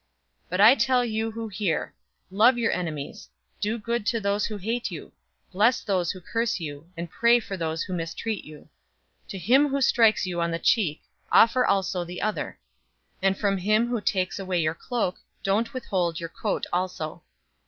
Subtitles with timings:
[0.45, 1.93] 006:027 "But I tell you who hear:
[2.31, 5.11] love your enemies, do good to those who hate you,
[5.49, 8.61] 006:028 bless those who curse you, and pray for those who mistreat you.
[9.27, 12.57] 006:029 To him who strikes you on the cheek, offer also the other;
[13.21, 17.21] and from him who takes away your cloak, don't withhold your coat also.